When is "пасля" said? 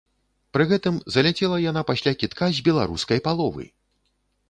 1.91-2.17